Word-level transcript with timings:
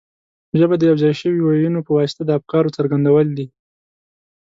ژبه 0.59 0.75
د 0.77 0.81
یو 0.89 0.97
ځای 1.01 1.13
شویو 1.19 1.45
وییونو 1.47 1.79
په 1.87 1.91
واسطه 1.97 2.21
د 2.25 2.29
افکارو 2.39 2.73
څرګندول 2.77 3.27
دي. 3.37 3.47